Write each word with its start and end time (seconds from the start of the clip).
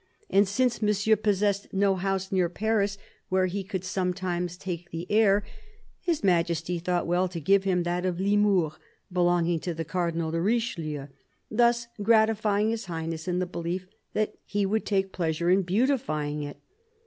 "And 0.31 0.47
since 0.47 0.81
Monsieur 0.81 1.15
possessed 1.15 1.71
no 1.71 1.93
house 1.93 2.31
near 2.31 2.49
Paris 2.49 2.97
where 3.29 3.45
he 3.45 3.63
could 3.63 3.83
sometimes 3.83 4.57
take 4.57 4.89
the 4.89 5.05
air, 5.11 5.43
His 5.99 6.23
Majesty 6.23 6.79
thought 6.79 7.05
well 7.05 7.27
to 7.27 7.39
give 7.39 7.65
him 7.65 7.83
that 7.83 8.03
of 8.03 8.19
Limours, 8.19 8.79
belonging 9.13 9.59
to 9.59 9.75
the 9.75 9.85
Cardinal 9.85 10.31
de 10.31 10.41
Richelieu; 10.41 11.05
thus 11.51 11.85
gratifying 12.01 12.71
His 12.71 12.85
Highness 12.85 13.27
in 13.27 13.37
the 13.37 13.45
belief 13.45 13.85
that 14.13 14.33
he 14.43 14.65
would 14.65 14.87
take 14.87 15.11
pleasure 15.11 15.51
in 15.51 15.61
beautifying 15.61 16.41
it. 16.41 16.57